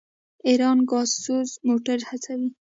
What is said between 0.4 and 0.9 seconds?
ایران